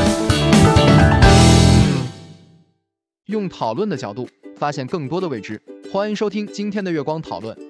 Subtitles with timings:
[3.26, 5.62] 用讨论的角度发现更多的未知。
[5.92, 7.69] 欢迎收听今天的月光讨论。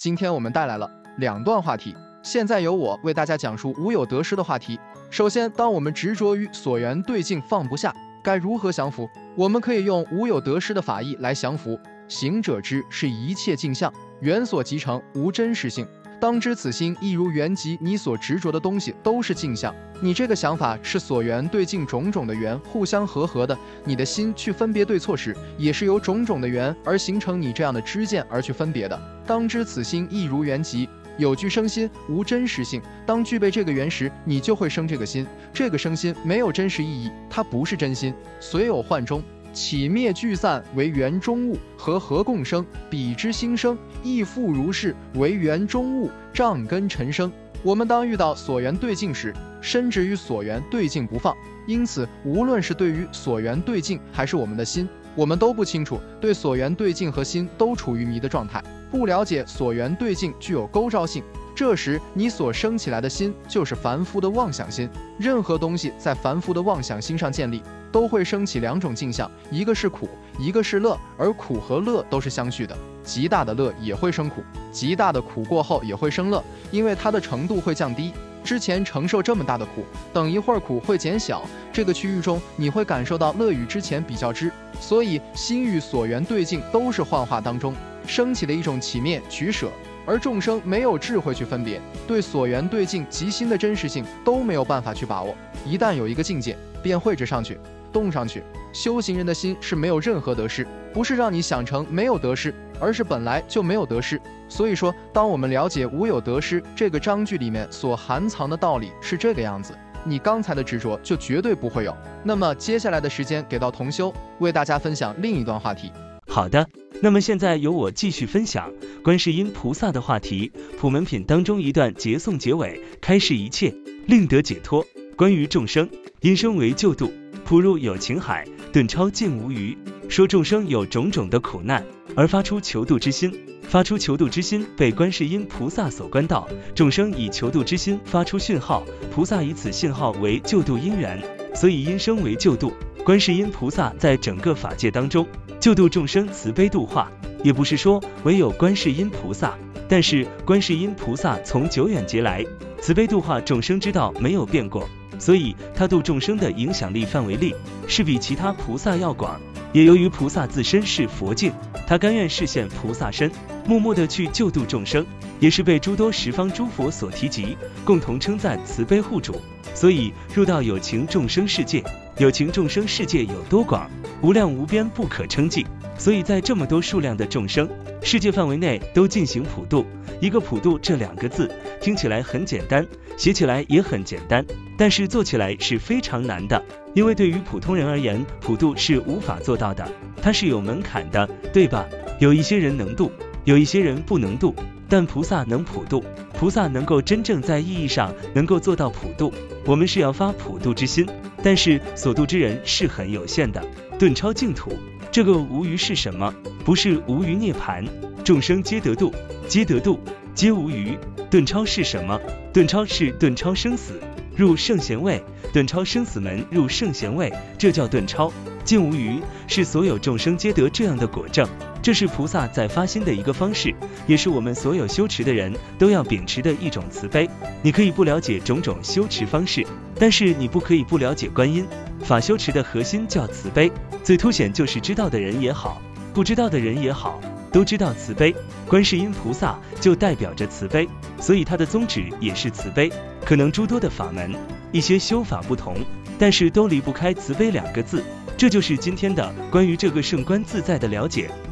[0.00, 4.80] 今天我们带来了两段话题，现在由我为大家讲述无有得失的话题。
[5.10, 9.06] 首先，当我们执着于所缘对境放不下，该如何降服？
[9.36, 11.78] 我们可以用无有得失的法义来降服。
[12.08, 15.86] 行者之是一切镜像，缘所集成，无真实性。
[16.20, 19.74] 当知此心亦如缘集，你所执着的东西都是镜像。
[20.02, 29.00] 你这个想法是所缘对镜种种的缘互相合合的，你的心去分别对错时，也是由种种的缘而形成你这样的知见而去分别的。
[29.26, 32.82] 当知此心亦如缘集，有具生心，无真实性。
[33.06, 35.26] 当具备这个缘时，你就会生这个心。
[35.54, 38.12] 这个生心没有真实意义，它不是真心。
[38.40, 39.22] 随有幻中。
[39.52, 47.30] 起灭聚散为缘中物，和合共生，彼之心生亦复如是，为缘中物，障根尘生。
[47.62, 51.36] 我们当遇到所缘对境时，深执于所缘对境不放。
[51.66, 61.22] 因此，无论是对于所缘对境，还是我们的心，我们都不清楚，对所缘对境和心都处于迷的状态，不了解所缘对境具有勾召性。
[61.60, 64.88] 这时，你所生起来的心就是凡夫的妄想心。
[65.18, 67.62] 任何东西在凡夫的妄想心上建立，
[67.92, 70.08] 都会升起两种镜像，一个是苦，
[70.38, 70.98] 一个是乐。
[71.18, 72.74] 而苦和乐都是相续的，
[73.04, 74.42] 极大的乐也会生苦，
[74.72, 78.10] 极大的苦过后也会生乐，因为它的程度会降低。
[78.42, 79.84] 之前承受这么大的苦，
[80.14, 84.50] 等一会儿苦会减小，这个区域中你会感受到乐与之前比较之。
[84.80, 87.74] 所以，心与所缘对境都是幻化当中
[88.06, 89.70] 升起的一种起灭取舍。
[90.10, 95.32] 而众生没有智慧去分别，对所缘对境及心的真实性都没有办法去把握。
[95.64, 97.56] 一旦有一个境界，便绘制上去，
[97.92, 98.42] 动上去。
[98.72, 104.20] 修行人的心是没有任何得失，不是让你想成没有得失，而是本来就没有得失。
[104.48, 109.72] 所以说，当我们了解无有得失这个章句里面所含藏的道理是这个样子，
[110.02, 111.96] 你刚才的执着就绝对不会有。
[112.24, 115.92] 那么接下来的时间给到同修，为大家分享另一段话题。
[116.26, 116.68] 好的。
[117.02, 118.70] 那么现在由我继续分享
[119.02, 123.74] 观世音菩萨的话题，普门品当中一段结颂结尾，开示一切，
[124.06, 124.86] 令得解脱。
[125.16, 125.88] 关于众生，
[126.20, 127.10] 因生为救度，
[127.42, 129.76] 普入有情海，顿超尽无余。
[130.10, 133.32] 说众生有种种的苦难，而发出求度之心，
[133.62, 141.22] 发出求度之心被观世音菩萨所观到，众生以求度之心发出讯号，菩萨以此信号为救度因缘，
[141.54, 142.74] 所以因生为救度。
[143.04, 145.26] 观世音菩萨在整个法界当中。
[145.58, 147.10] 救度众生，慈悲度化，
[147.42, 149.58] 也不是说唯有观世音菩萨，
[149.88, 152.44] 但是观世音菩萨从久远劫来，
[152.80, 154.88] 慈悲度化众生之道没有变过，
[155.18, 157.54] 所以他度众生的影响力范围力
[157.86, 159.38] 是比其他菩萨要广。
[159.72, 161.52] 也由于菩萨自身是佛境，
[161.86, 163.30] 他甘愿视现菩萨身，
[163.66, 165.04] 默默的去救度众生，
[165.38, 169.36] 也是被诸多十方诸佛所提及，共同称赞慈悲护主。
[169.74, 171.84] 所以入到有情众生世界，
[172.20, 173.90] 有情众生世界有多广？
[174.20, 175.66] 无量无边，不可称计。
[175.96, 177.66] 所以在这么多数量的众生
[178.02, 179.86] 世界范围内，都进行普度。
[180.20, 181.50] 一个普度这两个字
[181.80, 182.86] 听起来很简单，
[183.16, 184.44] 写起来也很简单，
[184.76, 186.62] 但是做起来是非常难的。
[186.92, 191.88] 因为对于普通人而言，普度是无法做到的，它是有门槛的，对吧？
[192.18, 193.10] 有一些人能度，
[193.44, 194.54] 有一些人不能度，
[194.90, 196.04] 但菩萨能普度，
[196.34, 199.32] 菩萨能够真正在意义上能够做到普度。
[199.64, 201.06] 我们是要发普度之心，
[201.44, 203.64] 但是所度之人是很有限的。
[204.00, 204.72] 顿超净土，
[205.12, 206.34] 这个无余是什么？
[206.64, 207.84] 不是无余涅盘，
[208.24, 209.14] 众生皆得度，
[209.46, 210.00] 皆得度，
[210.34, 210.98] 皆无余。
[211.30, 212.20] 顿超是什么？
[212.52, 214.00] 顿超是顿超生死，
[214.34, 215.22] 入圣贤位，
[215.52, 218.32] 顿超生死门入圣贤位，这叫顿超。
[218.64, 221.48] 尽无余是所有众生皆得这样的果证。
[221.82, 223.74] 这是菩萨在发心的一个方式，
[224.06, 227.28] 也是我们所有修持的人都要秉持的一种慈悲。
[227.62, 229.66] 你可以不了解种种修持方式，
[229.98, 231.66] 但是你不可以不了解观音
[232.00, 233.72] 法修持的核心叫慈悲，
[234.02, 235.80] 最凸显就是知道的人也好，
[236.12, 237.18] 不知道的人也好，
[237.50, 238.34] 都知道慈悲，
[238.68, 240.86] 观世音菩萨就代表着慈悲，
[241.18, 242.92] 所以他的宗旨也是慈悲。
[243.24, 244.34] 可能诸多的法门，
[244.70, 245.76] 一些修法不同，
[246.18, 248.04] 但是都离不开慈悲两个字。
[248.36, 251.30] 这就是今天的关于这个圣观自在的了解，